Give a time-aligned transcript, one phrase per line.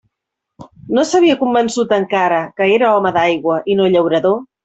[0.97, 4.43] No s'havia convençut encara que era home d'aigua i no llaurador?